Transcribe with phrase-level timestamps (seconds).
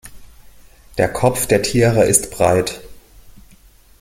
[0.97, 2.81] Der Kopf der Tiere ist breit.